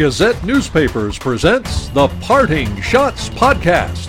[0.00, 4.06] Gazette Newspapers presents the Parting Schotts Podcast.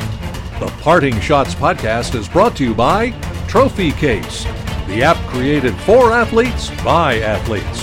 [0.62, 3.10] The Parting Schotts Podcast is brought to you by
[3.50, 4.46] Trophy Case,
[4.88, 7.82] the app created for athletes by athletes.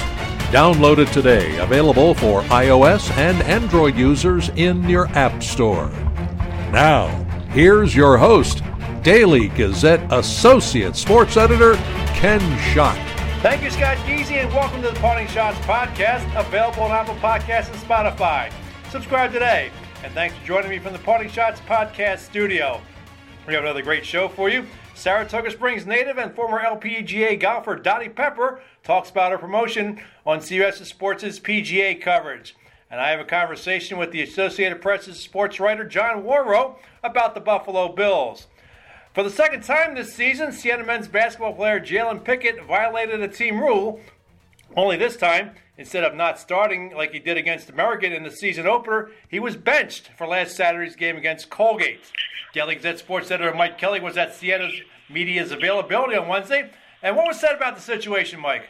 [0.50, 5.90] Download it today, available for iOS and Android users in your App Store.
[6.72, 7.09] Now,
[7.50, 8.62] here's your host,
[9.02, 11.75] Daily Gazette Associate Sports Editor,
[12.14, 12.40] Ken
[12.72, 13.17] Schott.
[13.41, 17.73] Thank you, Scott Geezy, and welcome to the Parting Schotts Podcast, available on Apple Podcasts
[17.73, 18.52] and Spotify.
[18.91, 19.70] Subscribe today,
[20.02, 22.80] and thanks for joining me from the Parting Schotts Podcast studio.
[23.46, 24.66] We have another great show for you.
[24.96, 30.84] Saratoga Springs native and former LPGA golfer Dottie Pepper talks about her promotion on CBS
[30.84, 32.57] Sports' PGA coverage.
[32.91, 36.74] And I have a conversation with the Associated Press's sports writer John Wawrow
[37.05, 38.48] about the Buffalo Bills.
[39.18, 43.59] For the second time this season, Siena men's basketball player Jalen Pickett violated a team
[43.59, 43.98] rule.
[44.76, 48.68] Only this time, instead of not starting like he did against American in the season
[48.68, 52.12] opener, he was benched for last Saturday's game against Colgate.
[52.54, 56.71] Daily Gazette sports editor Mike Kelly was at Siena's media's availability on Wednesday.
[57.02, 58.68] And what was said about the situation, Mike?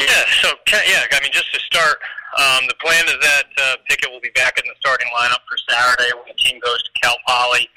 [0.00, 1.98] Yeah, so yeah, I mean, just to start,
[2.38, 5.58] um, the plan is that uh, Pickett will be back in the starting lineup for
[5.68, 7.68] Saturday when the team goes to Cal Poly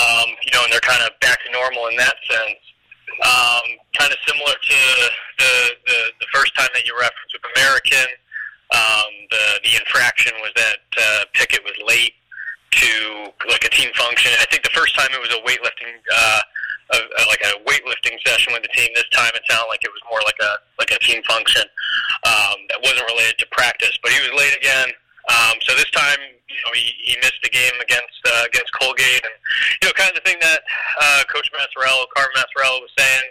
[0.00, 2.60] um, you know, and they're kind of back to normal in that sense.
[3.22, 4.78] Um, kind of similar to
[5.38, 5.52] the,
[5.86, 8.08] the the first time that you referenced with American.
[8.72, 12.16] Um, the the infraction was that uh, Pickett was late
[12.72, 14.32] to like a team function.
[14.40, 16.00] I think the first time it was a weightlifting.
[16.08, 16.40] Uh,
[16.92, 18.90] a, a, like a weightlifting session with the team.
[18.94, 21.62] This time, it sounded like it was more like a like a team function
[22.24, 23.96] um, that wasn't related to practice.
[24.02, 24.92] But he was late again.
[25.30, 29.22] Um, so this time, you know, he, he missed the game against uh, against Colgate,
[29.22, 29.36] and
[29.82, 30.60] you know, kind of the thing that
[31.00, 33.30] uh, Coach Maciariello, Carmen Maciariello, was saying.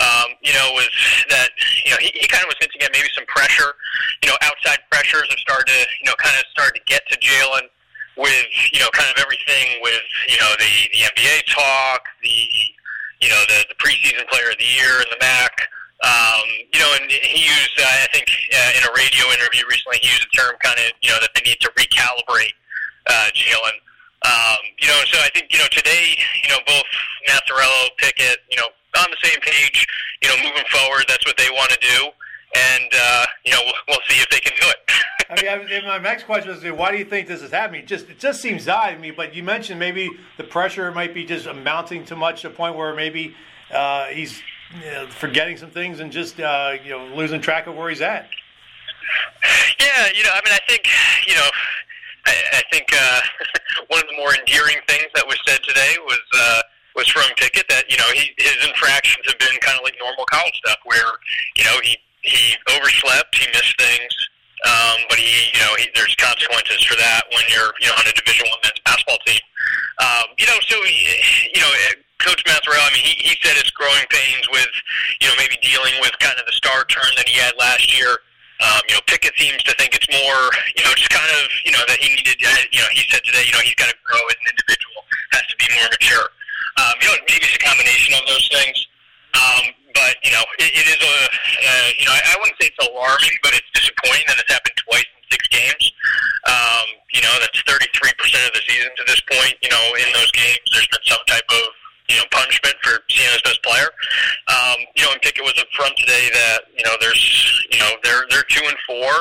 [0.00, 0.88] Um, you know, was
[1.28, 1.52] that
[1.84, 3.76] you know he, he kind of was hinting at maybe some pressure.
[4.24, 7.16] You know, outside pressures have started to you know kind of started to get to
[7.20, 7.68] Jalen
[8.16, 12.36] with you know kind of everything with you know the the NBA talk, the
[13.20, 15.52] you know the the preseason player of the year in the MAAC.
[16.02, 19.98] Um, you know, and he used, uh, I think, uh, in a radio interview recently,
[20.02, 22.58] he used a term kind of, you know, that they need to recalibrate
[23.06, 23.78] uh, Jalen.
[24.26, 26.86] Um, you know, so I think, you know, today, you know, both
[27.28, 28.66] Maciariello, Pickett, you know,
[28.98, 29.86] on the same page,
[30.22, 32.10] you know, moving forward, that's what they want to do.
[32.54, 35.48] And, uh, you know, we'll, we'll see if they can do it.
[35.48, 37.86] I mean, my next question is, why do you think this is happening?
[37.86, 39.10] Just it just seems odd to me.
[39.10, 42.76] But you mentioned maybe the pressure might be just amounting to much to the point
[42.76, 43.34] where maybe
[43.72, 44.42] uh, he's
[44.74, 48.00] you know, forgetting some things and just uh, you know losing track of where he's
[48.00, 48.28] at.
[49.80, 50.86] Yeah, you know, I mean, I think
[51.26, 51.48] you know,
[52.26, 53.20] I, I think uh,
[53.88, 56.60] one of the more endearing things that was said today was uh,
[56.96, 60.24] was from Pickett that you know he his infractions have been kind of like normal
[60.30, 61.12] college stuff where
[61.56, 64.14] you know he he overslept, he missed things.
[64.62, 68.06] Um, but he, you know, he, there's consequences for that when you're, you know, on
[68.06, 69.42] a Division One men's basketball team.
[69.98, 71.72] Um, you know, so you know,
[72.22, 74.70] Coach Maciariello, I mean, he, he said it's growing pains with,
[75.18, 78.22] you know, maybe dealing with kind of the star turn that he had last year.
[78.62, 80.42] Um, you know, Pickett seems to think it's more,
[80.78, 83.18] you know, just kind of, you know, that he needed, uh, you know, he said
[83.26, 85.02] today, you know, he's got to grow as an individual,
[85.34, 86.30] has to be more mature.
[86.78, 88.78] Um, you know, maybe it's a combination of those things.
[89.34, 92.68] Um, but, you know, it, it is a, uh, you know, I, I wouldn't say
[92.72, 95.84] it's alarming, but it's disappointing that it's happened twice in six games.
[96.48, 97.88] Um, you know, that's 33%
[98.48, 99.54] of the season to this point.
[99.62, 101.64] You know, in those games, there's been some type of
[102.08, 103.88] you know punishment for Siena's best player.
[104.48, 107.22] Um, you know, and Pickett was up front today that you know there's
[107.70, 109.12] you know they're they're two and four,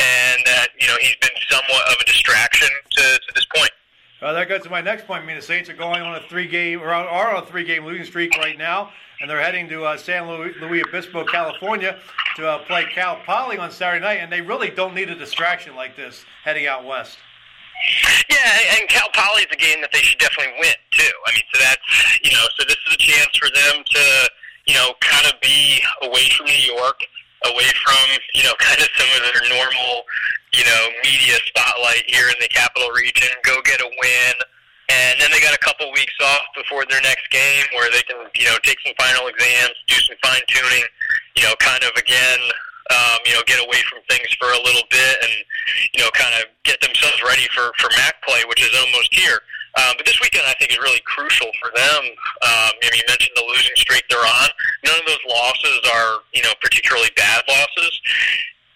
[0.00, 3.70] and that you know he's been somewhat of a distraction to, to this point.
[4.22, 5.22] Well, that goes to my next point.
[5.22, 8.04] I mean, the Saints are going on a three-game or are on a three-game losing
[8.04, 11.98] streak right now, and they're heading to uh, San Luis, Luis Obispo, California,
[12.36, 14.18] to uh, play Cal Poly on Saturday night.
[14.20, 17.16] And they really don't need a distraction like this heading out west.
[18.28, 21.10] Yeah, and Cal Poly is a game that they should definitely win too.
[21.26, 24.30] I mean, so that's you know, so this is a chance for them to
[24.66, 27.00] you know kind of be away from New York,
[27.46, 28.04] away from
[28.34, 30.04] you know kind of some of their normal
[30.52, 33.28] you know media spotlight here in the capital region.
[33.44, 34.34] Go get a win.
[34.90, 38.26] And then they got a couple weeks off before their next game where they can,
[38.34, 40.82] you know, take some final exams, do some fine tuning,
[41.38, 42.40] you know, kind of again
[42.90, 45.34] um, you know, get away from things for a little bit and,
[45.94, 49.38] you know, kind of get themselves ready for, for MAAC play, which is almost here.
[49.78, 52.02] Um, but this weekend, I think, is really crucial for them.
[52.42, 54.48] Um, you, know, you mentioned the losing streak they're on.
[54.84, 57.94] None of those losses are, you know, particularly bad losses.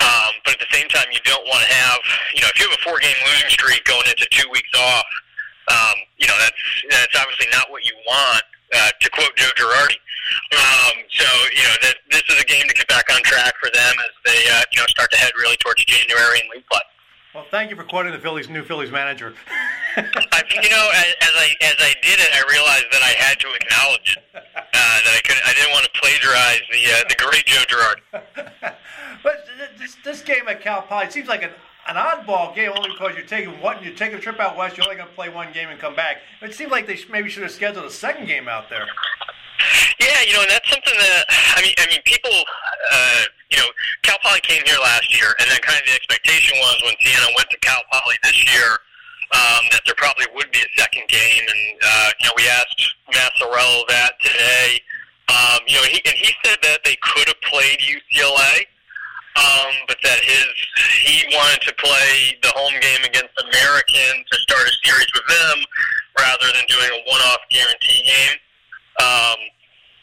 [0.01, 1.99] Um, but at the same time, you don't want to have,
[2.35, 5.07] you know, if you have a four-game losing streak going into two weeks off,
[5.73, 6.61] um, you know, that's
[6.91, 8.45] that's obviously not what you want
[8.75, 9.97] uh, to quote Joe Girardi.
[10.53, 11.75] Um, so you know
[12.11, 14.81] this is a game to get back on track for them as they uh, you
[14.81, 16.81] know start to head really towards January and league play.
[17.35, 19.35] Well, thank you for quoting the Phillies' new Phillies manager.
[19.97, 23.41] I, you know, as, as I as I did it, I realized that I had
[23.41, 24.25] to acknowledge it.
[24.35, 28.77] Uh, that I could I didn't want to plagiarize the uh, the great Joe Girardi.
[29.25, 29.47] but
[29.77, 31.51] this, this game at Cal Poly seems like an
[31.89, 34.77] an oddball game only because you're taking one you're taking a trip out west.
[34.77, 36.19] You're only going to play one game and come back.
[36.41, 38.87] It seemed like they maybe should have scheduled a second game out there.
[40.05, 41.25] Yeah, you know, and that's something that
[41.57, 41.73] I mean.
[41.81, 42.37] I mean, people,
[42.93, 43.69] uh, you know,
[44.05, 47.33] Cal Poly came here last year, and then kind of the expectation was when Siena
[47.33, 48.85] went to Cal Poly this year
[49.33, 51.45] um, that there probably would be a second game.
[51.49, 52.85] And uh, you know, we asked
[53.17, 54.81] Maciariello that today.
[55.33, 58.69] Um, you know, he, and he said that they could have played UCLA,
[59.41, 60.53] um, but that his
[61.01, 65.65] he wanted to play the home game against American to start a series with them
[66.21, 68.37] rather than doing a one-off guarantee game.
[69.01, 69.39] Um,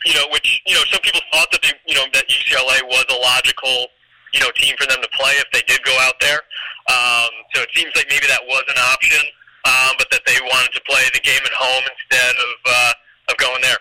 [0.06, 3.06] you know, which you know, some people thought that they, you know, that UCLA was
[3.10, 3.88] a logical,
[4.34, 6.42] you know, team for them to play if they did go out there.
[6.90, 9.22] Um, so it seems like maybe that was an option,
[9.66, 12.94] um, but that they wanted to play the game at home instead of uh,
[13.30, 13.78] of going there.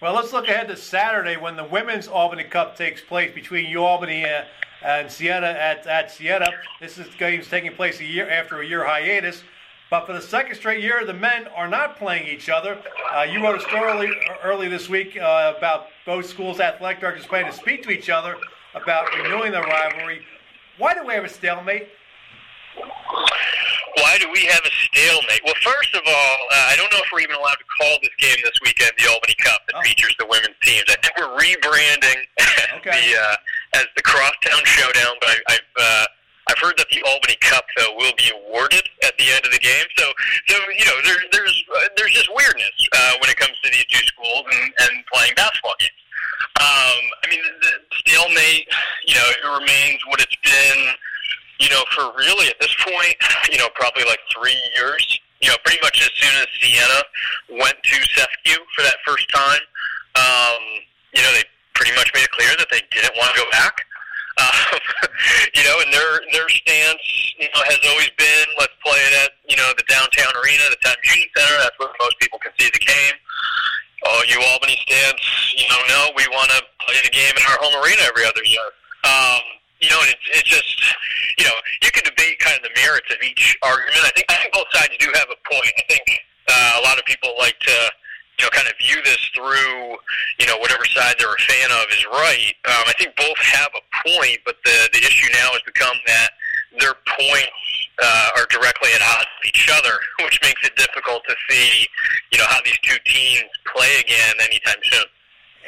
[0.00, 4.24] Well, let's look ahead to Saturday when the Women's Albany Cup takes place between UAlbany
[4.24, 4.46] and,
[4.82, 6.48] and Siena at, at Siena.
[6.80, 9.42] This is game's taking place a year after a year hiatus.
[9.90, 12.80] But for the second straight year, the men are not playing each other.
[13.12, 14.10] Uh, you wrote a story early,
[14.44, 18.36] early this week uh, about both schools' athletic directors planning to speak to each other
[18.74, 20.24] about renewing their rivalry.
[20.78, 21.88] Why do we have a stalemate?
[22.76, 25.42] Why do we have a stalemate?
[25.44, 28.14] Well, first of all, uh, I don't know if we're even allowed to call this
[28.20, 29.82] game this weekend the Albany Cup that oh.
[29.82, 30.84] features the women's teams.
[30.88, 32.22] I think we're rebranding
[32.78, 32.90] okay.
[32.94, 33.36] the uh,
[33.74, 36.06] as the Crosstown Showdown, but I, I've uh,
[36.50, 39.62] I've heard that the Albany Cup though will be awarded at the end of the
[39.62, 39.86] game.
[39.96, 40.10] So,
[40.50, 43.86] so you know, there, there's uh, there's just weirdness uh, when it comes to these
[43.86, 46.02] two schools and, and playing basketball games.
[46.58, 48.66] Um, I mean, the, the stalemate,
[49.06, 50.80] you know, it remains what it's been,
[51.62, 53.14] you know, for really at this point,
[53.50, 55.06] you know, probably like three years.
[55.40, 57.00] You know, pretty much as soon as Siena
[57.62, 59.64] went to SEFCU for that first time,
[60.20, 60.60] um,
[61.14, 63.86] you know, they pretty much made it clear that they didn't want to go back.
[64.38, 64.78] Um,
[65.56, 69.30] you know, and their their stance, you know, has always been let's play it at
[69.48, 71.56] you know the downtown arena, the Times Union Center.
[71.58, 73.16] That's where most people can see the game.
[74.06, 75.20] Oh, you Albany stance,
[75.60, 78.40] you know, no, we want to play the game in our home arena every other
[78.48, 78.64] year.
[79.04, 79.44] Um,
[79.80, 80.72] you know, and it's, it's just,
[81.36, 81.52] you know,
[81.84, 84.00] you can debate kind of the merits of each argument.
[84.04, 85.72] I think I think both sides do have a point.
[85.76, 86.04] I think
[86.48, 87.76] uh, a lot of people like to
[88.40, 89.96] you know, kind of view this through,
[90.40, 92.54] you know, whatever side they're a fan of is right.
[92.64, 96.30] Um, I think both have a point, but the the issue now has become that
[96.80, 97.60] their points
[98.02, 99.92] uh, are directly at odds with each other,
[100.24, 101.86] which makes it difficult to see,
[102.32, 103.44] you know, how these two teams
[103.76, 105.04] play again anytime soon.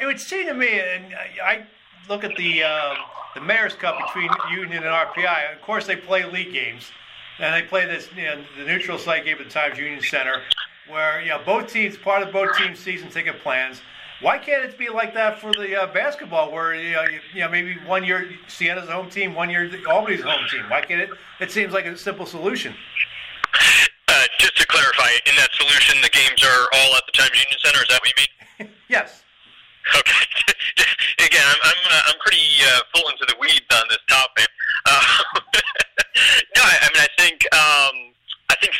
[0.01, 1.65] It would seem to me, and I
[2.09, 2.95] look at the uh,
[3.35, 5.53] the Mayor's Cup between Union and RPI.
[5.53, 6.91] Of course, they play league games,
[7.37, 10.41] and they play this you know, the neutral site game at the Times Union Center
[10.87, 13.81] where you know both teams part of both teams' season ticket plans.
[14.21, 17.41] Why can't it be like that for the uh, basketball, where you know, you, you
[17.41, 20.63] know maybe one year Siena's home team, one year Albany's home team?
[20.69, 21.09] Why can't it?
[21.39, 22.73] It seems like a simple solution.
[24.07, 27.59] Uh, just to clarify, in that solution, the games are all at the Times Union
[27.59, 27.81] Center.
[27.81, 28.73] Is that what you mean?
[28.87, 29.23] yes.
[29.97, 30.13] Okay.
[31.25, 34.47] Again, I'm I'm, uh, I'm pretty uh, full into the weeds on this topic.
[34.85, 34.99] Uh,
[36.57, 37.95] no, I, I mean I think um,
[38.49, 38.73] I think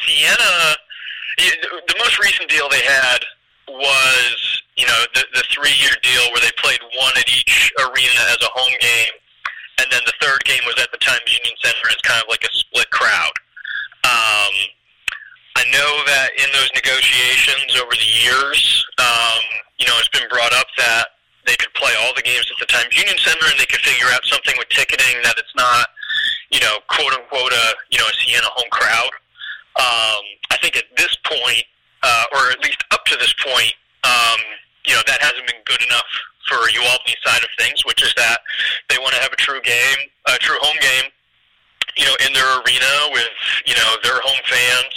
[1.37, 3.19] The most recent deal they had
[3.67, 8.37] was, you know, the, the three-year deal where they played one at each arena as
[8.41, 9.13] a home game,
[9.79, 12.43] and then the third game was at the Times Union Center as kind of like
[12.43, 13.33] a split crowd.
[14.03, 14.53] Um,
[15.55, 19.41] I know that in those negotiations over the years, um,
[19.77, 21.13] you know, it's been brought up that
[21.45, 24.07] they could play all the games at the Times Union Center and they could figure
[24.13, 25.87] out something with ticketing that it's not,
[26.51, 29.11] you know, quote unquote a you know a Siena home crowd.
[29.75, 31.65] Um, I think at this point,
[32.03, 34.39] uh, or at least up to this point, um,
[34.85, 36.05] you know, that hasn't been good enough
[36.47, 38.39] for UAlbany side of things, which is that
[38.89, 41.09] they want to have a true game, a true home game,
[41.95, 43.33] you know, in their arena with,
[43.65, 44.93] you know, their home fans.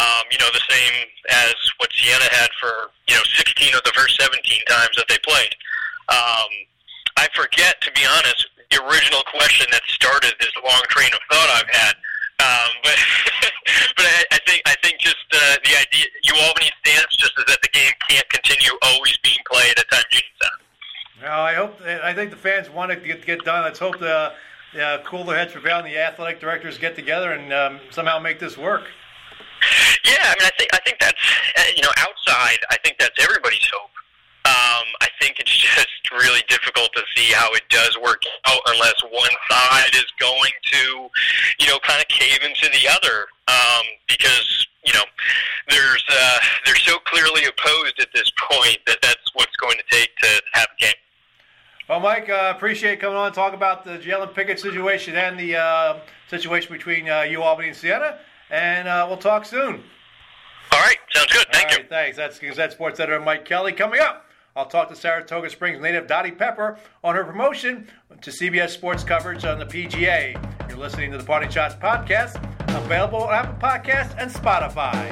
[0.00, 3.92] Um, you know, the same as what Siena had for, you know, 16 of the
[3.92, 5.52] first 17 times that they played.
[6.08, 6.48] Um,
[7.20, 11.60] I forget, to be honest, the original question that started this long train of thought
[11.60, 11.94] I've had
[12.40, 12.96] um, but
[13.96, 17.60] but I, I think I think just uh, the idea UAlbany stance just is that
[17.62, 20.62] the game can't continue always being played at Time Union Center.
[21.22, 23.62] No, I hope I think the fans want it to get, get done.
[23.62, 24.32] Let's hope the
[24.80, 28.56] uh, cooler heads prevail and the athletic directors get together and um, somehow make this
[28.58, 28.82] work.
[30.04, 31.22] Yeah, I mean, I think I think that's
[31.56, 32.58] uh, you know outside.
[32.70, 33.90] I think that's everybody's hope.
[35.00, 39.30] I think it's just really difficult to see how it does work out unless one
[39.50, 41.08] side is going to,
[41.60, 43.26] you know, kind of cave into the other.
[43.48, 45.04] Um, because you know,
[45.68, 50.14] there's uh, they're so clearly opposed at this point that that's what's going to take
[50.16, 50.94] to have a game.
[51.88, 55.56] Well, Mike, uh, appreciate coming on and talk about the Jalen Pickett situation and the
[55.56, 58.18] uh, situation between uh, UAlbany and Siena.
[58.50, 59.82] And uh, we'll talk soon.
[60.72, 61.46] All right, sounds good.
[61.52, 61.84] Thank All you.
[61.88, 62.16] thanks.
[62.16, 63.72] That's Gazette Sports Editor Mike Kelly.
[63.72, 67.88] Coming up, I'll talk to Saratoga Springs native Dottie Pepper on her promotion
[68.20, 70.38] to CBS Sports coverage on the PGA.
[70.68, 72.36] You're listening to the Party Shots podcast,
[72.76, 75.10] available on Apple Podcasts and Spotify.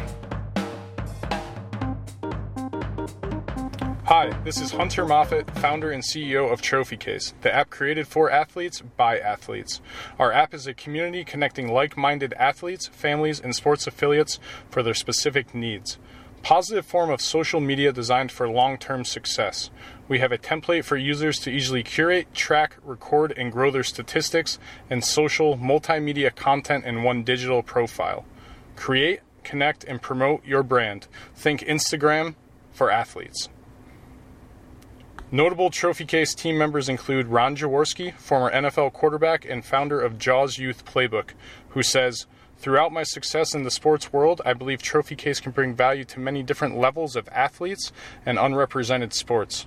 [4.05, 8.31] Hi, this is Hunter Moffat, founder and CEO of Trophy Case, the app created for
[8.31, 9.81] athletes by athletes.
[10.19, 14.93] Our app is a community connecting like minded athletes, families, and sports affiliates for their
[14.93, 15.97] specific needs.
[16.43, 19.71] Positive form of social media designed for long term success.
[20.09, 24.59] We have a template for users to easily curate, track, record, and grow their statistics
[24.89, 28.25] and social multimedia content in one digital profile.
[28.75, 31.07] Create, connect, and promote your brand.
[31.35, 32.35] Think Instagram
[32.73, 33.49] for athletes.
[35.31, 40.59] Notable trophy case team members include Ron Jaworski, former NFL quarterback and founder of Jaws
[40.59, 41.35] Youth Playbook,
[41.69, 42.27] who says,
[42.61, 46.21] Throughout my success in the sports world, I believe Trophy Case can bring value to
[46.21, 47.91] many different levels of athletes
[48.27, 49.67] and unrepresented sports.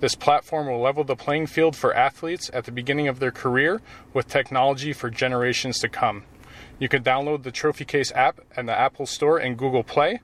[0.00, 3.80] This platform will level the playing field for athletes at the beginning of their career
[4.12, 6.24] with technology for generations to come.
[6.78, 10.20] You can download the Trophy Case app at the Apple Store and Google Play.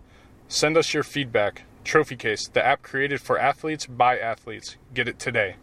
[0.46, 1.62] Send us your feedback.
[1.84, 4.76] Trophy Case, the app created for athletes by athletes.
[4.92, 5.56] Get it today.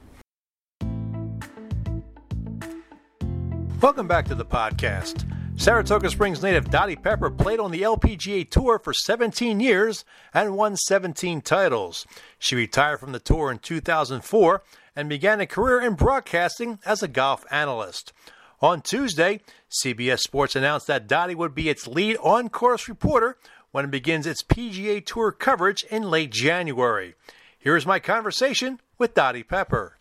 [3.79, 5.36] Welcome back to the podcast.
[5.59, 10.77] Saratoga Springs native Dottie Pepper played on the LPGA Tour for 17 years and won
[10.77, 12.05] 17 titles.
[12.37, 14.61] She retired from the tour in 2004
[14.95, 18.13] and began a career in broadcasting as a golf analyst.
[18.61, 19.41] On Tuesday,
[19.83, 23.37] CBS Sports announced that Dottie would be its lead on course reporter
[23.71, 27.15] when it begins its PGA Tour coverage in late January.
[27.57, 29.96] Here's my conversation with Dottie Pepper.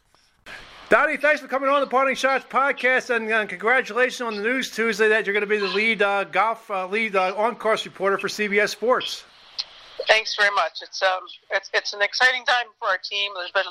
[0.88, 4.70] Dottie, thanks for coming on the Parting Schotts podcast, and uh, congratulations on the news
[4.70, 8.16] Tuesday that you're going to be the lead uh, golf uh, lead uh, on-course reporter
[8.18, 9.24] for CBS Sports.
[10.06, 10.82] Thanks very much.
[10.82, 13.32] It's um, it's it's an exciting time for our team.
[13.34, 13.64] There's been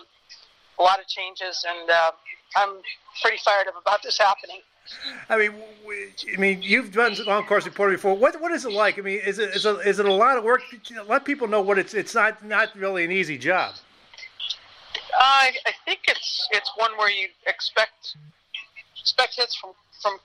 [0.78, 2.12] a lot of changes, and uh,
[2.58, 2.82] I'm
[3.22, 4.60] pretty fired up about this happening.
[5.30, 5.54] I mean,
[5.88, 8.18] we, I mean, you've done on-course reporting before.
[8.18, 9.00] What what is it like?
[9.00, 10.64] I mean, is it is it, is it a lot of work?
[11.08, 11.94] Let people know what it's.
[11.94, 13.76] It's not not really an easy job.
[15.18, 18.16] I I think it's it's one where you expect
[19.00, 19.72] expect hits from
[20.02, 20.20] from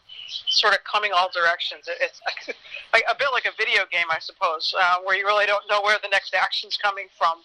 [0.48, 1.88] sort of coming all directions.
[1.88, 2.20] It, it's
[2.94, 5.98] a bit like a video game, I suppose, uh, where you really don't know where
[6.02, 7.38] the next action's coming from.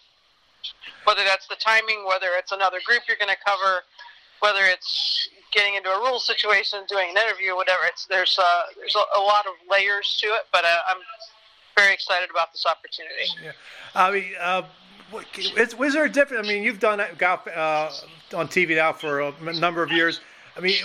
[1.03, 3.83] Whether that's the timing, whether it's another group you're going to cover,
[4.39, 7.81] whether it's getting into a rule situation, doing an interview, whatever.
[7.85, 10.97] It's there's uh, there's a, a lot of layers to it, but uh, I'm
[11.77, 13.29] very excited about this opportunity.
[13.43, 13.51] Yeah.
[13.93, 14.63] I mean, uh,
[15.11, 16.47] what- is, was there a difference?
[16.47, 17.91] I mean, you've done golf uh,
[18.33, 20.19] on TV now for a number of years.
[20.57, 20.75] I mean,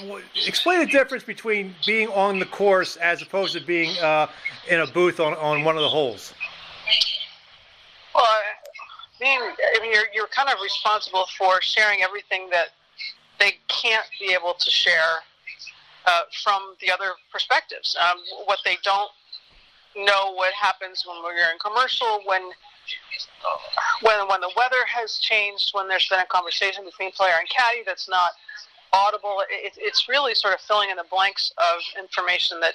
[0.46, 4.26] explain the difference between being on the course as opposed to being uh,
[4.68, 6.34] in a booth on, on one of the holes.
[8.14, 8.26] Well,
[9.20, 12.68] mean, I mean, you're you're kind of responsible for sharing everything that
[13.38, 15.22] they can't be able to share
[16.06, 17.96] uh, from the other perspectives.
[18.00, 19.10] Um, what they don't
[19.96, 22.50] know what happens when we're in commercial, when
[24.02, 27.82] when when the weather has changed, when there's been a conversation between player and caddy
[27.84, 28.32] that's not
[28.92, 29.42] audible.
[29.50, 32.74] It, it's really sort of filling in the blanks of information that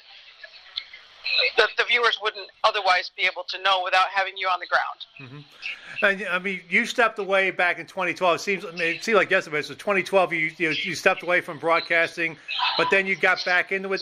[1.58, 5.06] the, the viewers wouldn't otherwise be able to know without having you on the ground.
[5.20, 6.06] Mm-hmm.
[6.06, 8.36] And, I mean, you stepped away back in 2012.
[8.36, 9.62] It seems I mean, it seemed like yesterday.
[9.62, 12.38] So 2012, you, you you stepped away from broadcasting,
[12.78, 14.02] but then you got back into it.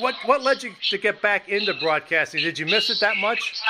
[0.00, 2.42] What what led you to get back into broadcasting?
[2.42, 3.60] Did you miss it that much?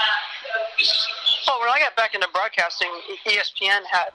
[1.47, 2.89] Well, when I got back into broadcasting,
[3.27, 4.13] ESPN had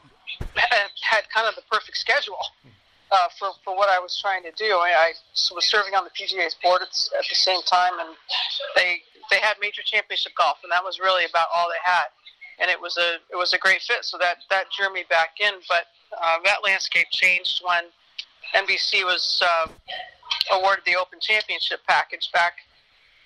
[0.56, 2.40] had, kind of the perfect schedule
[3.12, 4.78] uh, for for what I was trying to do.
[4.78, 5.14] I, I
[5.54, 8.10] was serving on the PGA's board at, at the same time, and
[8.76, 12.08] they they had major championship golf, and that was really about all they had.
[12.60, 15.40] And it was a it was a great fit, so that that drew me back
[15.40, 15.54] in.
[15.70, 15.86] But
[16.20, 17.86] uh, that landscape changed when
[18.56, 19.68] NBC was uh,
[20.52, 22.54] awarded the Open Championship package back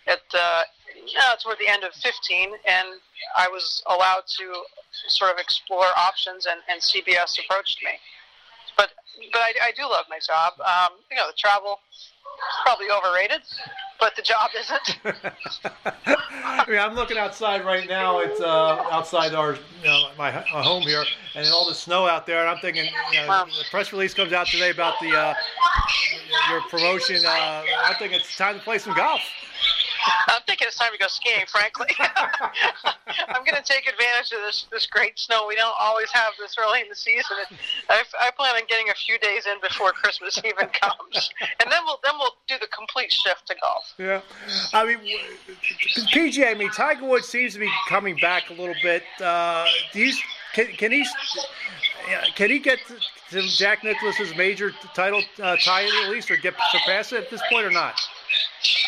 [0.07, 0.63] at uh,
[1.05, 2.87] yeah, toward the end of 15, and
[3.37, 4.63] I was allowed to
[5.07, 7.91] sort of explore options, and, and CBS approached me.
[8.75, 8.91] But
[9.31, 10.53] but I, I do love my job.
[10.59, 12.11] Um, you know, the travel is
[12.63, 13.41] probably overrated,
[13.99, 14.99] but the job isn't.
[16.05, 18.19] I mean, I'm looking outside right now.
[18.19, 21.03] It's uh, outside our you know, my, my home here,
[21.35, 22.41] and all the snow out there.
[22.41, 25.33] And I'm thinking, you know, the press release comes out today about the uh,
[26.51, 27.25] your promotion.
[27.25, 29.21] Uh, I think it's time to play some golf.
[30.27, 31.87] I'm thinking it's time to go skiing, frankly.
[31.99, 35.45] I'm going to take advantage of this this great snow.
[35.47, 37.37] We don't always have this early in the season.
[37.89, 41.79] I, I plan on getting a few days in before Christmas even comes, and then
[41.85, 43.93] we'll then we'll do the complete shift to golf.
[43.97, 44.21] Yeah,
[44.73, 44.99] I mean,
[46.13, 46.51] PGA.
[46.51, 49.03] I mean, Tiger Woods seems to be coming back a little bit.
[49.21, 50.13] Uh, do you,
[50.53, 51.05] can, can he
[52.35, 52.79] can he get
[53.29, 57.41] to Jack Nicklaus's major title uh, tie at least, or get surpass it at this
[57.51, 57.99] point, or not?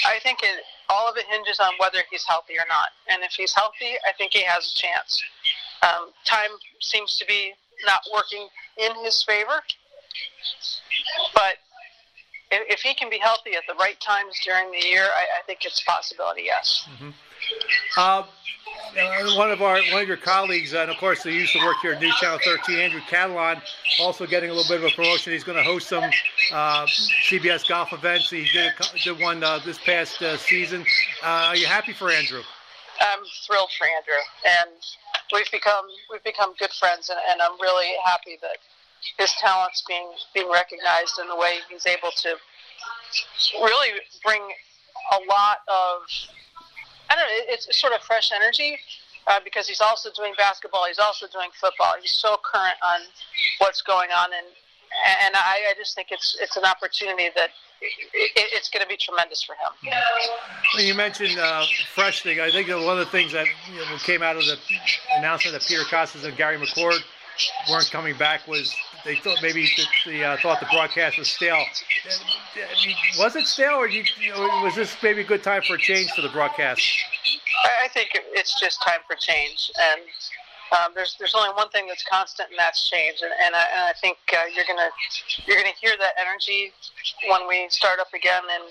[0.06, 2.90] I think it all of it hinges on whether he's healthy or not.
[3.08, 5.22] And if he's healthy, I think he has a chance.
[5.82, 6.50] Um, time
[6.82, 7.54] seems to be
[7.86, 9.62] not working in his favor,
[11.34, 11.56] but
[12.52, 15.46] if, if, he can be healthy at the right times during the year, I, I
[15.46, 16.44] think it's a possibility.
[16.46, 16.88] Yes.
[16.92, 17.10] Mm-hmm.
[17.98, 18.24] Uh,
[19.36, 21.94] one of our one of your colleagues, and of course he used to work here
[21.94, 23.62] at News Channel 13, Andrew Catalon,
[24.00, 25.34] also getting a little bit of a promotion.
[25.34, 26.04] He's going to host some
[26.52, 28.30] uh, CBS golf events.
[28.30, 28.72] He did,
[29.04, 30.86] did one uh, this past uh, season.
[31.24, 32.42] Uh, are you happy for Andrew?
[33.00, 34.82] I'm thrilled for Andrew, and
[35.34, 38.58] we've become we've become good friends, and, and I'm really happy that
[39.18, 42.36] his talents being being recognized in the way he's able to
[43.62, 44.42] really bring
[45.12, 46.02] a lot of
[47.10, 47.54] I don't know.
[47.54, 48.78] It's sort of fresh energy
[49.28, 50.86] uh, because he's also doing basketball.
[50.88, 51.96] He's also doing football.
[52.02, 53.02] He's so current on
[53.60, 54.48] what's going on, and
[55.22, 57.50] and I, I just think it's it's an opportunity that
[57.82, 59.94] it, it's going to be tremendous for him.
[60.78, 62.40] You mentioned uh, fresh thing.
[62.40, 64.58] I think one of the things that you know, came out of the
[65.18, 67.00] announcement that Peter Kostis and Gary McCord
[67.70, 68.76] weren't coming back was
[69.06, 71.56] they thought maybe the, the uh, thought the broadcast was stale.
[71.56, 74.04] I mean, was it stale, or you,
[74.64, 76.82] was this maybe a good time for a change for the broadcast?
[77.84, 80.02] I think it's just time for change, and
[80.72, 83.22] um, there's there's only one thing that's constant, and that's change.
[83.22, 84.90] And, and, I, and I think uh, you're gonna
[85.46, 86.72] you're gonna hear that energy
[87.30, 88.62] when we start up again in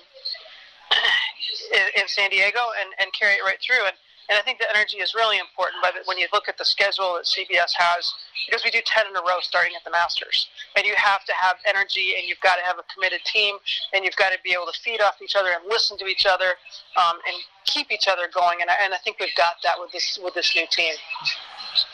[1.79, 3.85] in, in San Diego, and, and carry it right through.
[3.87, 3.97] And
[4.29, 5.81] and I think the energy is really important.
[5.83, 8.13] But when you look at the schedule that CBS has,
[8.47, 11.33] because we do 10 in a row starting at the Masters, and you have to
[11.33, 13.57] have energy, and you've got to have a committed team,
[13.95, 16.27] and you've got to be able to feed off each other and listen to each
[16.27, 16.61] other,
[16.97, 18.59] um, and keep each other going.
[18.61, 20.95] And I, and I think we've got that with this with this new team.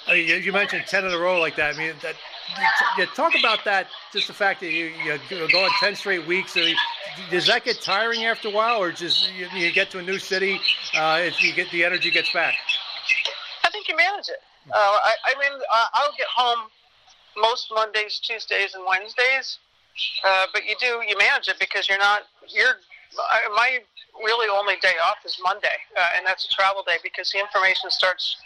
[0.08, 1.74] You mentioned 10 in a row like that.
[1.74, 2.14] I mean, that,
[2.98, 5.18] you talk about that, just the fact that you, you
[5.48, 6.56] go on 10 straight weeks.
[7.30, 10.18] Does that get tiring after a while, or just you, you get to a new
[10.18, 10.60] city,
[10.94, 12.54] uh, if you get the energy gets back?
[13.64, 14.40] I think you manage it.
[14.70, 15.60] Uh, I, I, mean,
[15.92, 16.70] I'll get home
[17.36, 19.58] most Mondays, Tuesdays, and Wednesdays,
[20.24, 22.76] uh, but you do you manage it because you're not you're
[23.54, 23.78] my
[24.22, 27.90] really only day off is Monday, uh, and that's a travel day because the information
[27.90, 28.36] starts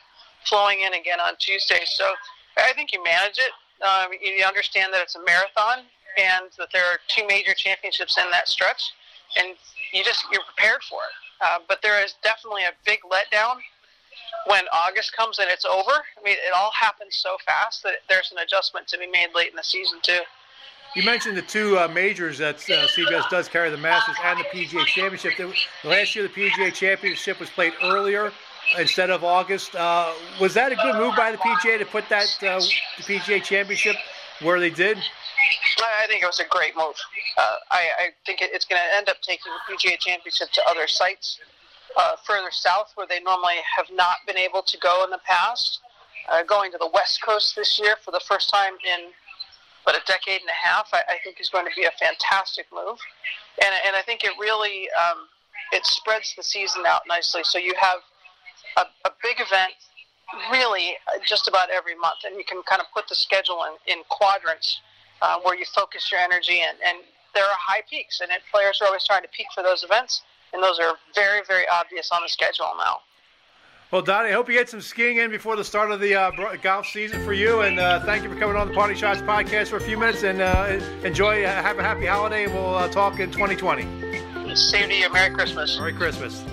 [0.45, 1.81] flowing in again on Tuesday.
[1.85, 2.13] So
[2.57, 3.53] I think you manage it.
[3.85, 5.85] Um, you understand that it's a marathon
[6.19, 8.93] and that there are two major championships in that stretch,
[9.39, 9.55] and
[9.93, 11.15] you just you're prepared for it.
[11.41, 13.57] Uh, but there is definitely a big letdown
[14.47, 15.93] when August comes and it's over.
[15.93, 19.51] I mean, it all happens so fast that there's an adjustment to be made late
[19.51, 20.21] in the season too.
[20.97, 24.45] You mentioned the two uh, majors that uh, CBS does carry, the Masters and the
[24.45, 25.35] PGA Championship.
[25.37, 25.55] The,
[25.89, 28.33] last year, the PGA Championship was played earlier
[28.79, 29.77] instead of August.
[29.77, 32.59] Uh, was that a good move by the PGA to put that uh,
[32.97, 33.97] the PGA Championship
[34.43, 34.99] where they did?
[34.99, 36.95] I think it was a great move.
[37.37, 40.87] Uh, I, I, think it's going to end up taking the PGA Championship to other
[40.87, 41.39] sites
[41.97, 45.81] uh, further south where they normally have not been able to go in the past.
[46.31, 49.11] Uh, going to the West Coast this year for the first time in
[49.89, 52.67] but a decade and a half, I, I think is going to be a fantastic
[52.71, 52.99] move,
[53.65, 55.25] and and I think it really um,
[55.73, 57.41] it spreads the season out nicely.
[57.45, 58.01] So you have
[58.77, 59.73] a, a big event
[60.51, 63.99] really uh, just about every month, and you can kind of put the schedule in,
[63.99, 64.81] in quadrants
[65.23, 66.99] uh, where you focus your energy, and, and
[67.35, 70.23] there are high peaks, and it, players are always trying to peak for those events,
[70.53, 72.99] and those are very, very obvious on the schedule now.
[73.91, 76.31] Well, Donnie, I hope you get some skiing in before the start of the uh,
[76.61, 77.61] golf season for you.
[77.63, 80.25] And uh, thank you for coming on the Parting Schotts podcast for a few minutes.
[80.25, 81.43] And uh, enjoy.
[81.43, 82.45] Uh, have a happy holiday.
[82.45, 84.55] And we'll uh, talk in 2020.
[84.55, 85.11] Same to you.
[85.11, 85.79] Merry Christmas.
[85.79, 86.45] Merry Christmas.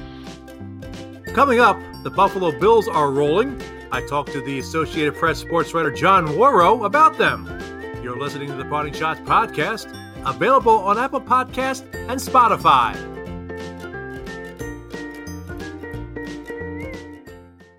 [1.36, 3.62] Coming up, the Buffalo Bills are rolling.
[3.92, 7.46] I talked to the Associated Press sports writer John Wawrow about them.
[8.02, 9.94] You're listening to the Parting Schotts podcast,
[10.26, 12.96] available on Apple Podcast and Spotify.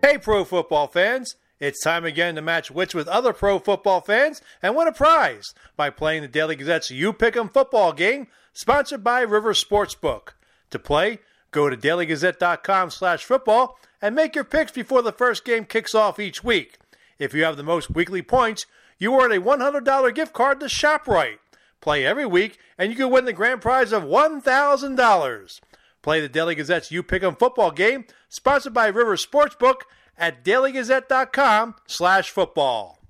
[0.03, 1.37] Hey, pro football fans!
[1.59, 5.55] It's time again to match wits with other pro football fans and win a prize
[5.79, 10.35] by playing the Daily Gazette's You Pick'em football game, sponsored by River Sportsbook.
[10.69, 11.21] To play,
[11.57, 16.21] Go to dailygazette.com slash football and make your picks before the first game kicks off
[16.21, 16.77] each week.
[17.19, 18.67] If you have the most weekly points,
[18.99, 21.39] you earn a $100 gift card to ShopRite.
[21.81, 25.61] Play every week, and you can win the grand prize of $1,000.
[26.03, 29.77] Play the Daily Gazette's You Pick'em football game, sponsored by River Sportsbook
[30.19, 33.01] at dailygazette.com slash football.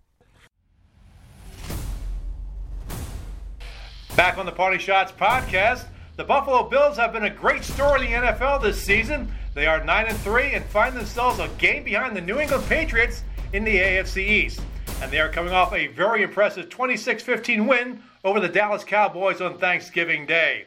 [4.14, 8.22] Back on the Party Shots podcast, the Buffalo Bills have been a great story in
[8.22, 9.30] the NFL this season.
[9.54, 13.22] They are 9 and 3 and find themselves a game behind the New England Patriots
[13.52, 14.60] in the AFC East.
[15.02, 19.42] And they are coming off a very impressive 26 15 win over the Dallas Cowboys
[19.42, 20.64] on Thanksgiving Day.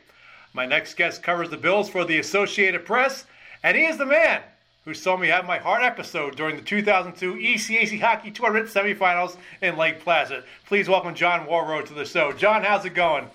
[0.54, 3.26] My next guest covers the Bills for the Associated Press,
[3.64, 4.44] and he is the man
[4.86, 9.78] who saw me have my heart episode during the 2002 ECAC Hockey Tournament semifinals in
[9.78, 10.44] Lake Placid.
[10.68, 12.34] Please welcome John Wawrow to the show.
[12.34, 13.26] John, how's it going?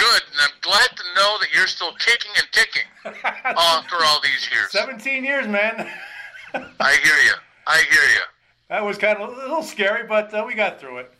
[0.00, 2.88] Good, and I'm glad to know that you're still kicking and ticking
[3.44, 4.70] after all these years.
[4.72, 5.86] 17 years, man.
[6.80, 7.34] I hear you.
[7.66, 8.22] I hear you.
[8.70, 11.12] That was kind of a little scary, but uh, we got through it.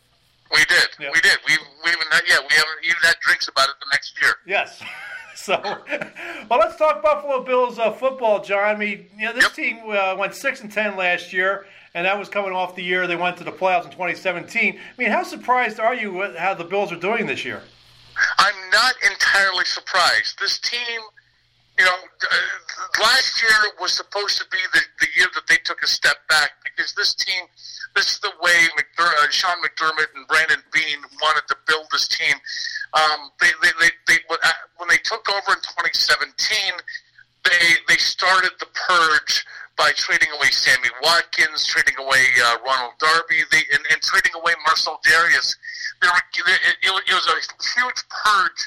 [0.53, 0.89] We did.
[0.99, 1.39] We did.
[1.47, 4.35] We we even yeah we haven't even had drinks about it the next year.
[4.47, 4.83] Yes.
[5.37, 8.63] So, well, let's talk Buffalo Bills uh, football, John.
[8.63, 9.53] I mean, you know, this Yep.
[9.55, 11.65] team uh, went six and ten last year,
[11.95, 14.75] and that was coming off the year they went to the playoffs in 2017.
[14.79, 17.63] I mean, how surprised are you with how the Bills are doing this year?
[18.39, 20.39] I'm not entirely surprised.
[20.39, 21.01] This team,
[21.79, 25.83] you know, uh, last year was supposed to be the, the year that they took
[25.83, 27.45] a step back because this team,
[27.95, 32.35] this is the way uh, Sean McDermott and Brandon Beane wanted to build this team.
[32.95, 36.35] Um, they, they, they, they, when uh, when they took over in 2017,
[37.45, 39.47] they they started the purge
[39.81, 44.53] by trading away Sammy Watkins, trading away uh, Ronald Darby, they, and, and trading away
[44.67, 45.57] Marcell Dareus.
[46.05, 46.21] There were,
[46.53, 47.41] it, it, was a
[47.81, 48.61] huge purge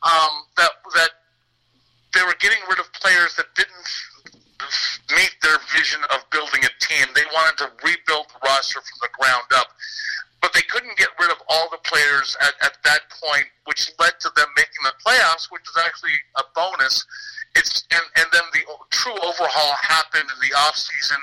[0.00, 1.10] um, that that
[2.16, 3.88] they were getting rid of players that didn't
[5.12, 7.12] meet their vision of building a team.
[7.14, 9.68] They wanted to rebuild the roster from the ground up,
[10.40, 14.16] but they couldn't get rid of all the players at, at that point, which led
[14.20, 17.04] to them making the playoffs, which was actually a bonus.
[19.44, 21.18] Overhaul happened in the off season,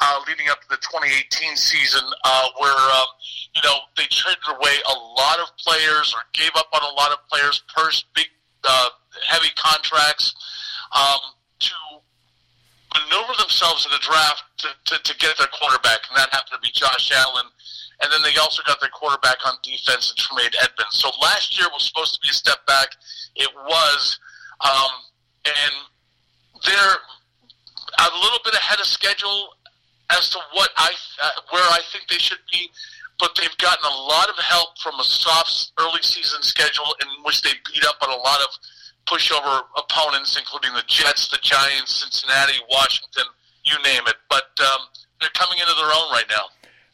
[0.00, 3.06] uh, leading up to the 2018 season, uh, where um,
[3.54, 7.10] you know they traded away a lot of players or gave up on a lot
[7.10, 8.26] of players, purse big
[8.62, 8.88] uh,
[9.26, 10.34] heavy contracts
[10.94, 11.18] um,
[11.58, 11.74] to
[12.94, 16.60] maneuver themselves in the draft to, to, to get their quarterback, and that happened to
[16.62, 17.46] be Josh Allen.
[18.02, 20.94] And then they also got their quarterback on defense in Tremaine Edmunds.
[21.02, 22.94] So last year was supposed to be a step back.
[23.34, 24.18] It was,
[24.62, 24.90] um,
[25.46, 25.74] and
[26.64, 26.98] they're
[27.98, 29.54] a little bit ahead of schedule
[30.10, 32.70] as to what I uh, where I think they should be.
[33.18, 37.42] But they've gotten a lot of help from a soft early season schedule in which
[37.42, 38.48] they beat up on a lot of
[39.06, 43.24] pushover opponents, including the Jets, the Giants, Cincinnati, Washington,
[43.64, 44.16] you name it.
[44.28, 44.88] But um,
[45.20, 46.46] they're coming into their own right now.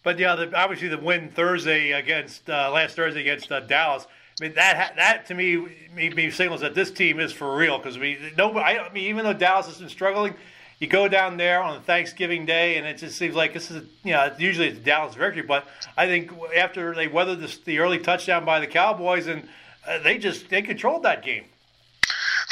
[0.03, 4.07] But yeah, the, obviously the win Thursday against uh, last Thursday against uh, Dallas.
[4.41, 7.99] I mean that that to me maybe signals that this team is for real because
[7.99, 10.35] we no I, I mean even though Dallas has been struggling,
[10.81, 14.13] you go down there on Thanksgiving Day and it just seems like this is you
[14.13, 15.67] know usually it's Dallas victory, but
[15.97, 19.47] I think after they weathered this, the early touchdown by the Cowboys and
[19.87, 21.45] uh, they just they controlled that game.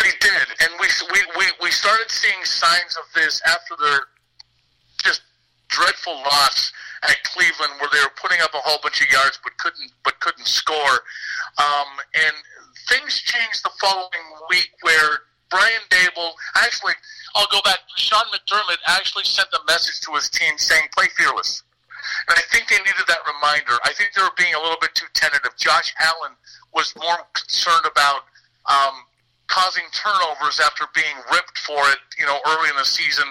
[0.02, 4.00] They did, and we we we, we started seeing signs of this after their
[5.02, 5.22] just
[5.68, 9.56] dreadful loss at Cleveland, where they were putting up a whole bunch of yards but
[9.58, 11.00] couldn't but couldn't score.
[11.58, 12.34] Um, and
[12.88, 16.94] things changed the following week, where Brian Daboll actually,
[17.34, 17.80] I'll go back.
[17.96, 21.62] Sean McDermott actually sent a message to his team saying, "Play fearless."
[22.28, 23.78] And I think they needed that reminder.
[23.84, 25.56] I think they were being a little bit too tentative.
[25.56, 26.32] Josh Allen
[26.72, 28.24] was more concerned about
[28.66, 29.04] um,
[29.48, 33.26] causing turnovers after being ripped for it, you know, early in the season,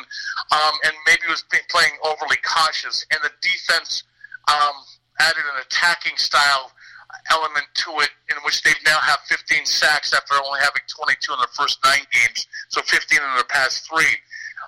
[0.51, 3.05] um, and maybe was playing overly cautious.
[3.12, 4.03] And the defense
[4.47, 4.73] um,
[5.19, 6.71] added an attacking style
[7.32, 11.39] element to it, in which they now have 15 sacks after only having 22 in
[11.39, 14.15] their first nine games, so 15 in their past three.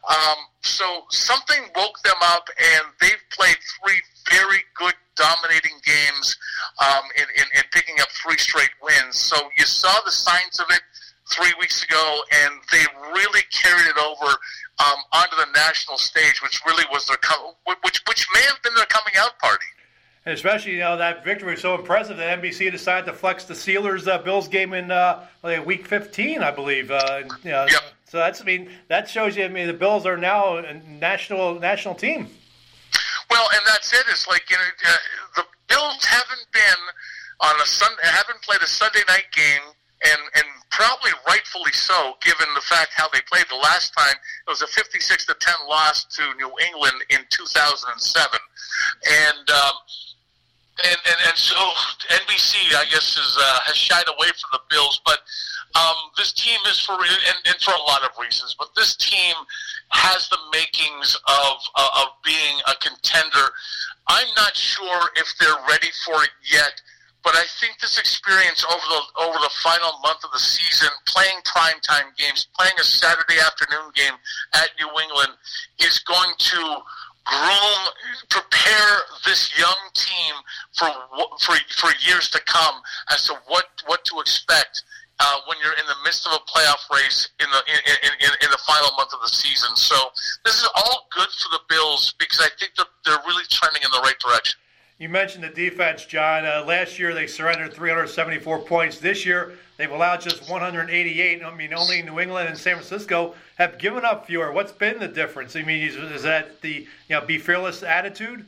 [0.07, 3.99] Um, so something woke them up, and they've played three
[4.29, 6.37] very good, dominating games
[6.79, 9.17] um, in, in, in picking up three straight wins.
[9.17, 10.81] So you saw the signs of it
[11.31, 14.31] three weeks ago, and they really carried it over
[14.79, 18.73] um, onto the national stage, which really was their co- which which may have been
[18.75, 19.65] their coming out party.
[20.29, 23.55] And especially, you know, that victory was so impressive that NBC decided to flex the
[23.55, 26.91] Steelers uh, Bills game in uh, like week 15, I believe.
[26.91, 27.81] Uh, you know, Yep.
[28.05, 29.43] So that's, I mean, that shows you.
[29.43, 32.27] I mean, the Bills are now a national national team.
[33.31, 34.05] Well, and that's it.
[34.07, 34.97] It's like you know, uh,
[35.37, 36.81] the Bills haven't been
[37.39, 39.61] on a Sun, haven't played a Sunday night game
[40.05, 44.15] and and probably rightfully so, given the fact how they played the last time.
[44.47, 48.39] It was a 56 to 10 loss to New England in 2007,
[49.07, 49.49] and.
[49.49, 49.73] Um,
[50.85, 51.55] and, and, and so
[52.09, 55.01] NBC, I guess, is, uh, has shied away from the Bills.
[55.05, 55.19] But
[55.75, 58.55] um, this team is for and, and for a lot of reasons.
[58.57, 59.35] But this team
[59.89, 63.53] has the makings of uh, of being a contender.
[64.07, 66.81] I'm not sure if they're ready for it yet.
[67.21, 71.37] But I think this experience over the over the final month of the season, playing
[71.45, 74.13] primetime games, playing a Saturday afternoon game
[74.53, 75.35] at New England,
[75.79, 76.77] is going to
[77.25, 77.81] groom,
[78.29, 78.93] prepare
[79.25, 80.33] this young team
[80.77, 80.89] for
[81.41, 84.83] for for years to come as to what what to expect
[85.19, 88.49] uh, when you're in the midst of a playoff race in the in, in, in,
[88.51, 89.75] the final month of the season.
[89.75, 89.95] So
[90.45, 93.91] this is all good for the Bills because I think that they're really trending in
[93.91, 94.59] the right direction.
[94.99, 96.45] You mentioned the defense, John.
[96.45, 98.99] Uh, last year they surrendered 374 points.
[98.99, 101.41] This year they've allowed just 188.
[101.41, 104.51] I mean, only New England and San Francisco have given up fewer.
[104.51, 105.55] What's been the difference?
[105.55, 108.45] I mean, is, is that the you know be fearless attitude?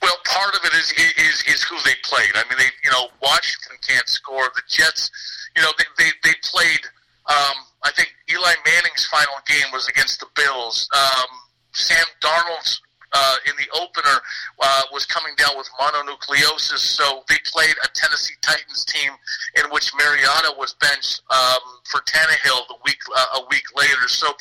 [0.00, 2.30] Well, part of it is, is is who they played.
[2.36, 4.44] I mean, they you know Washington can't score.
[4.54, 5.10] The Jets,
[5.56, 6.86] you know, they they, they played.
[7.26, 10.88] Um, I think Eli Manning's final game was against the Bills.
[10.94, 11.26] Um,
[11.72, 12.80] Sam Darnold's
[13.14, 14.20] uh, in the opener
[14.60, 19.12] uh, was coming down with mononucleosis, so they played a Tennessee Titans team
[19.56, 24.08] in which Mariota was benched um, for Tannehill the week uh, a week later.
[24.08, 24.32] So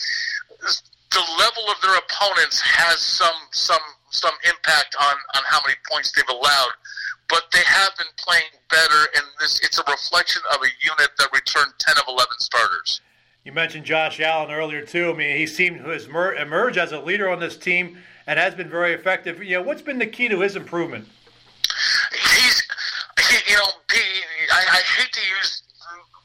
[0.59, 6.11] the level of their opponents has some some some impact on on how many points
[6.11, 6.73] they've allowed.
[7.29, 11.29] But they have been playing better, and this it's a reflection of a unit that
[11.33, 13.01] returned ten of eleven starters.
[13.43, 15.11] You mentioned Josh Allen earlier too.
[15.11, 18.69] I mean, he seemed to emerge as a leader on this team and has been
[18.69, 19.43] very effective.
[19.43, 21.07] You know, what's been the key to his improvement?
[22.11, 22.67] He's,
[23.29, 24.01] he, you know, he,
[24.51, 25.63] I, I hate to use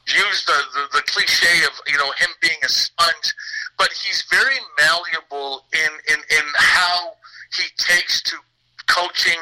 [0.07, 3.33] use the, the, the cliche of you know him being a sponge,
[3.77, 7.13] but he's very malleable in in in how
[7.53, 8.35] he takes to
[8.89, 9.39] coaching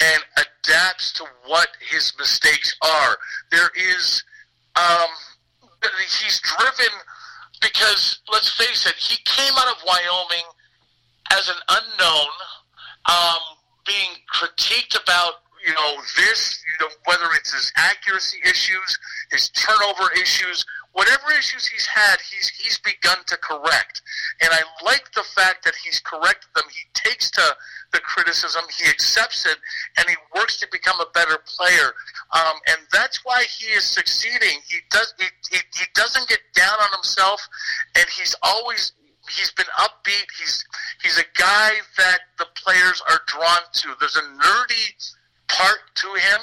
[0.00, 3.18] and adapts to what his mistakes are.
[3.50, 4.22] There is,
[4.76, 5.08] um,
[6.22, 6.92] he's driven
[7.60, 10.46] because let's face it, he came out of Wyoming
[11.38, 12.32] as an unknown,
[13.06, 13.42] um,
[13.86, 15.34] being critiqued about
[15.66, 18.98] you know this, you know whether it's his accuracy issues,
[19.30, 24.02] his turnover issues, whatever issues he's had, he's he's begun to correct,
[24.42, 26.64] and I like the fact that he's corrected them.
[26.70, 27.56] He takes to
[27.92, 29.56] the criticism, he accepts it,
[29.96, 31.94] and he works to become a better player.
[32.32, 34.60] Um, and that's why he is succeeding.
[34.68, 37.40] He does he, he, he doesn't get down on himself,
[37.96, 38.92] and he's always
[39.28, 40.26] he's been upbeat.
[40.38, 40.64] He's
[41.02, 43.94] he's a guy that the players are drawn to.
[44.00, 45.14] There's a nerdy
[45.48, 46.40] part to him,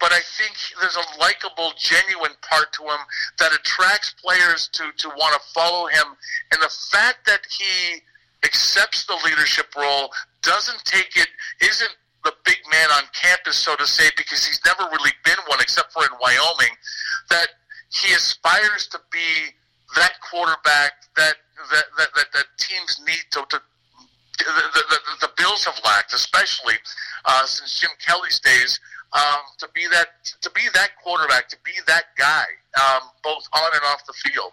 [0.00, 2.98] but I think there's a likable, genuine part to him
[3.38, 6.16] that attracts players to to want to follow him.
[6.52, 8.02] And the fact that he
[8.44, 10.10] accepts the leadership role,
[10.42, 11.28] doesn't take it,
[11.60, 15.60] isn't the big man on campus, so to say, because he's never really been one
[15.60, 16.74] except for in Wyoming,
[17.30, 17.48] that
[17.90, 19.54] he aspires to be
[19.96, 21.34] that quarterback that
[21.70, 23.60] that, that, that, that teams need to, to
[24.38, 26.74] the, the, the, Bills have lacked, especially
[27.26, 28.80] uh, since Jim Kelly's days,
[29.12, 30.08] um, to be that
[30.40, 32.44] to be that quarterback, to be that guy,
[32.80, 34.52] um, both on and off the field.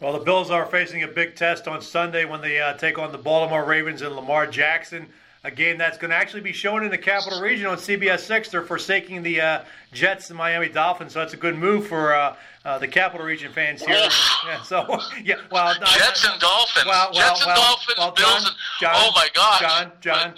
[0.00, 3.10] Well, the Bills are facing a big test on Sunday when they uh, take on
[3.10, 5.08] the Baltimore Ravens and Lamar Jackson
[5.44, 8.50] a game that's going to actually be shown in the Capital Region on CBS 6.
[8.50, 12.36] They're forsaking the uh, Jets and Miami Dolphins, so that's a good move for uh,
[12.64, 14.08] uh, the Capital Region fans here.
[14.46, 16.86] Yeah, so, yeah, well, Jets I, and Dolphins.
[16.86, 19.60] Well, well, Jets and well, Dolphins, well, Bills and, John, oh my God.
[19.60, 20.34] John, John,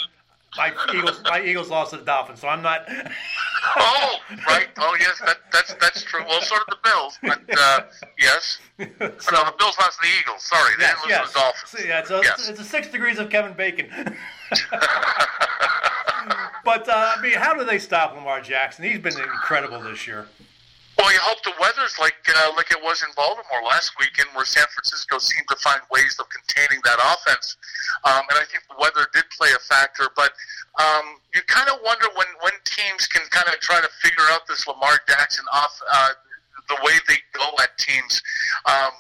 [0.57, 2.85] my Eagles, my Eagles lost to the Dolphins, so I'm not.
[3.77, 4.17] oh,
[4.49, 4.69] right.
[4.79, 6.25] Oh, yes, that, that's that's true.
[6.27, 7.83] Well, sort of the Bills, but uh,
[8.19, 8.59] yes.
[8.79, 8.87] so,
[9.33, 10.43] no, the Bills lost to the Eagles.
[10.43, 11.27] Sorry, they yes, didn't lose yes.
[11.29, 11.85] to the Dolphins.
[11.87, 12.49] Yeah, so yes.
[12.49, 13.89] it's a six degrees of Kevin Bacon.
[16.65, 18.85] but uh, I mean, how do they stop Lamar Jackson?
[18.85, 20.27] He's been incredible this year.
[21.01, 24.45] Well, you hope the weather's like uh, like it was in Baltimore last weekend, where
[24.45, 27.57] San Francisco seemed to find ways of containing that offense,
[28.05, 30.13] um, and I think the weather did play a factor.
[30.13, 30.37] But
[30.77, 34.45] um, you kind of wonder when when teams can kind of try to figure out
[34.47, 36.13] this Lamar Jackson off uh,
[36.69, 38.21] the way they go at teams.
[38.69, 38.93] Um,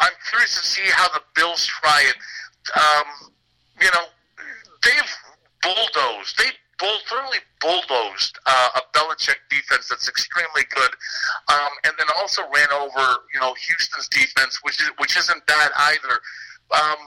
[0.00, 2.18] I'm curious to see how the Bills try it.
[2.78, 3.34] Um,
[3.82, 4.06] you know,
[4.86, 5.12] they've
[5.66, 6.38] bulldozed.
[6.38, 10.90] They bull, thoroughly bulldozed uh, a Belichick defense that's extremely good,
[11.52, 15.70] um, and then also ran over you know Houston's defense, which is which isn't bad
[15.76, 16.20] either.
[16.70, 16.98] Um,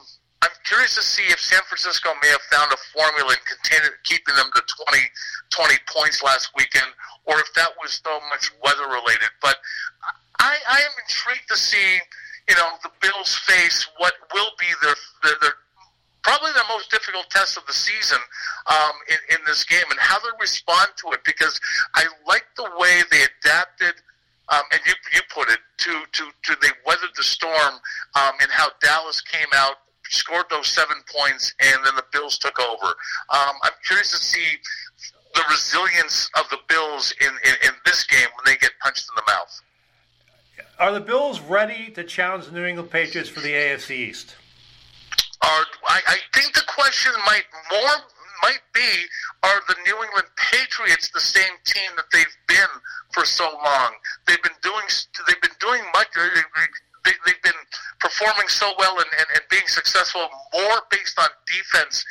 [0.41, 4.35] I'm curious to see if San Francisco may have found a formula in containing, keeping
[4.35, 5.01] them to 20,
[5.49, 6.85] 20 points last weekend,
[7.25, 9.33] or if that was so much weather related.
[9.41, 9.57] But
[10.39, 11.97] I, I am intrigued to see,
[12.47, 15.53] you know, the Bills face what will be their their, their
[16.23, 18.19] probably the most difficult test of the season
[18.67, 21.59] um, in, in this game and how they respond to it because
[21.93, 23.95] I like the way they adapted.
[24.49, 27.73] Um, and you you put it to to to they weathered the storm
[28.15, 29.75] um, and how Dallas came out
[30.09, 32.85] scored those seven points and then the Bills took over.
[32.85, 34.57] Um, I'm curious to see
[35.33, 39.15] the resilience of the Bills in, in, in this game when they get punched in
[39.15, 39.61] the mouth.
[40.79, 44.35] Are the Bills ready to challenge the New England Patriots for the AFC East?
[45.41, 47.95] Are I, I think the question might more
[48.43, 49.05] might be
[49.43, 52.73] are the New England Patriots the same team that they've been
[53.13, 53.93] for so long?
[54.25, 54.85] They've been doing
[55.27, 56.07] they've been doing much.
[56.17, 56.65] Uh, uh, uh,
[57.05, 57.61] they, they've been
[57.99, 62.03] performing so well and, and, and being successful more based on defense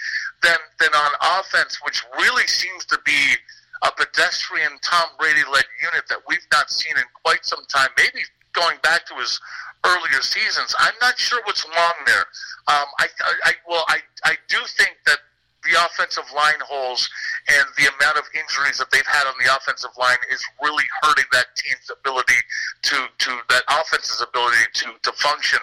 [0.42, 3.34] than than on offense, which really seems to be
[3.82, 7.88] a pedestrian Tom Brady led unit that we've not seen in quite some time.
[7.98, 9.38] Maybe going back to his
[9.86, 10.74] earlier seasons.
[10.78, 12.26] I'm not sure what's wrong there.
[12.68, 13.06] Um, I,
[13.44, 15.18] I, well, I, I do think that
[15.64, 17.10] the offensive line holes
[17.48, 21.26] and the amount of injuries that they've had on the offensive line is really hurting
[21.32, 22.38] that team's ability
[22.82, 25.58] to, to that offense's ability to, to function.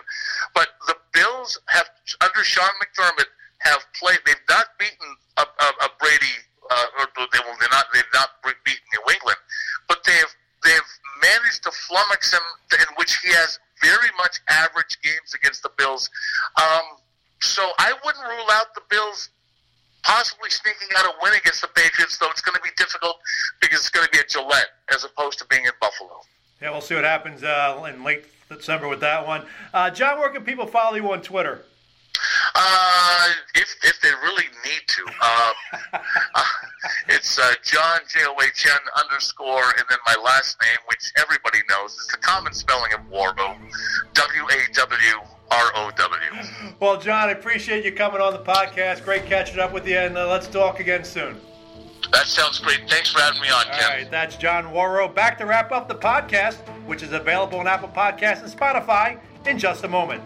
[0.53, 1.87] But the Bills have,
[2.21, 4.19] under Sean McDermott, have played.
[4.25, 6.35] They've not beaten a, a, a Brady,
[6.69, 7.85] uh, or they will they're not.
[7.93, 9.39] They've not beaten New England,
[9.87, 10.33] but they've
[10.63, 10.91] they've
[11.23, 16.09] managed to flummox him, in which he has very much average games against the Bills.
[16.57, 16.97] Um,
[17.41, 19.29] so I wouldn't rule out the Bills
[20.03, 23.17] possibly sneaking out a win against the Patriots, though it's going to be difficult
[23.61, 26.21] because it's going to be at Gillette as opposed to being in Buffalo.
[26.61, 29.43] Yeah, we'll see what happens uh, in late December with that one.
[29.73, 31.61] Uh, John, where can people follow you on Twitter?
[32.55, 35.53] Uh, if if they really need to, uh,
[36.35, 36.43] uh,
[37.09, 41.59] it's uh, John J O H N underscore and then my last name, which everybody
[41.69, 43.57] knows is the common spelling of Wawrow,
[44.13, 45.17] W A W
[45.51, 46.75] R O W.
[46.79, 49.03] Well, John, I appreciate you coming on the podcast.
[49.03, 51.39] Great catching up with you, and uh, let's talk again soon.
[52.11, 52.81] That sounds great.
[52.89, 53.89] Thanks for having me on, All Ken.
[53.89, 55.13] right, that's John Wawrow.
[55.13, 59.57] Back to wrap up the podcast, which is available on Apple Podcasts and Spotify in
[59.57, 60.21] just a moment.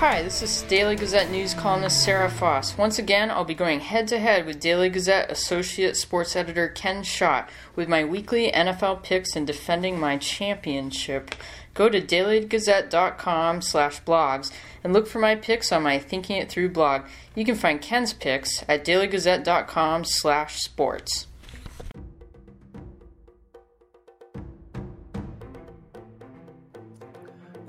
[0.00, 2.78] Hi, this is Daily Gazette News columnist Sara Foss.
[2.78, 7.02] Once again, I'll be going head to head with Daily Gazette Associate Sports Editor Ken
[7.02, 11.34] Schott with my weekly NFL picks and defending my championship.
[11.74, 14.50] Go to dailygazette.com slash blogs
[14.82, 17.02] and look for my picks on my Thinking It Through blog.
[17.34, 20.06] You can find Ken's picks at dailygazette.com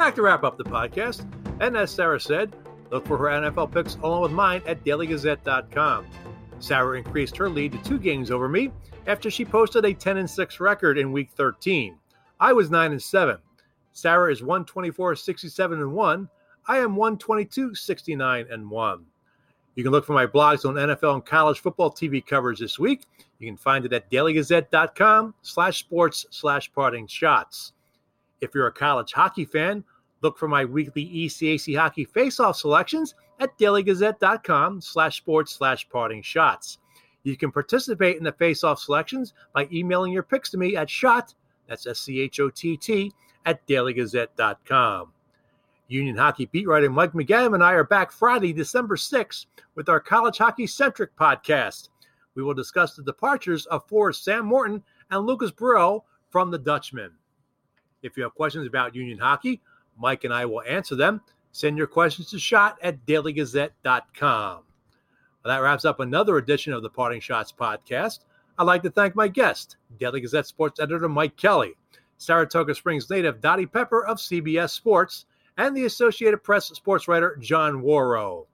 [0.01, 1.31] Back to wrap up the podcast.
[1.59, 2.55] And as Sara said,
[2.89, 6.07] look for her NFL picks along with mine at dailygazette.com.
[6.57, 8.71] Sara increased her lead to two games over me
[9.05, 11.99] after she posted a 10 and 6 record in week 13.
[12.39, 13.37] I was 9 and 7.
[13.91, 16.29] Sara is 124 67 and 1.
[16.67, 19.05] I am 122 69 and 1.
[19.75, 23.05] You can look for my blogs on NFL and college football TV coverage this week.
[23.37, 27.73] You can find it at dailygazette.com slash sports slash parting schotts.
[28.41, 29.83] If you're a college hockey fan,
[30.21, 36.77] look for my weekly ECAC hockey face-off selections at dailygazette.com slash sports slash parting schotts.
[37.23, 41.33] You can participate in the face-off selections by emailing your picks to me at schott,
[41.67, 43.11] that's S-C-H-O-T-T,
[43.45, 45.11] at dailygazette.com.
[45.87, 49.99] Union Hockey beat writer Mike MacAdam and I are back Friday, December 6th with our
[49.99, 51.89] college hockey centric podcast.
[52.33, 57.11] We will discuss the departures of Forrest Sam Morton and Lucas Burrell from the Dutchman.
[58.03, 59.61] If you have questions about Union Hockey,
[60.01, 61.21] Mike and I will answer them.
[61.51, 64.63] Send your questions to schott at dailygazette.com.
[65.43, 68.19] Well, that wraps up another edition of the Parting Schotts podcast.
[68.57, 71.73] I'd like to thank my guest, Daily Gazette sports editor Mike Kelly,
[72.17, 75.25] Saratoga Springs native Dottie Pepper of CBS Sports,
[75.57, 78.45] and the Associated Press sports writer John Wawrow.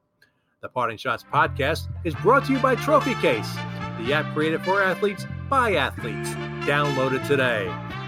[0.61, 3.53] The Parting Schotts podcast is brought to you by Trophy Case,
[3.99, 6.29] the app created for athletes by athletes.
[6.65, 7.67] Download it today.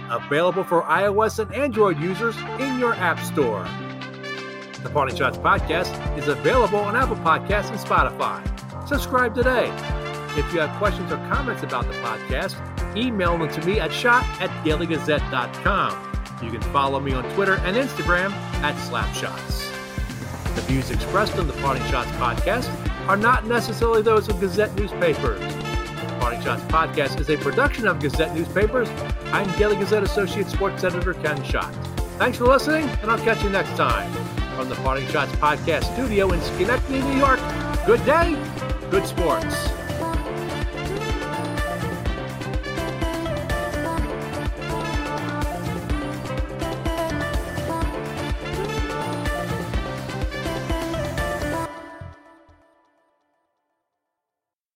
[0.10, 3.64] Available for iOS and Android users in your app store.
[4.82, 8.42] The Parting Schotts podcast is available on Apple Podcasts and Spotify.
[8.88, 9.68] Subscribe today.
[10.38, 12.56] If you have questions or comments about the podcast,
[12.96, 16.06] email them to me at schott at dailygazette.com.
[16.42, 18.32] You can follow me on Twitter and Instagram
[18.62, 19.68] at Slapschotts.
[20.56, 22.70] The views expressed on the Parting Schotts podcast
[23.08, 25.42] are not necessarily those of Gazette newspapers.
[26.20, 28.90] Parting Schotts podcast is a production of Gazette newspapers.
[29.32, 31.74] I'm Daily Gazette Associate Sports Editor Ken Schott.
[32.18, 34.12] Thanks for listening, and I'll catch you next time.
[34.58, 37.40] From the Parting Schotts podcast studio in Schenectady, New York,
[37.86, 38.36] good day,
[38.92, 39.70] good sports.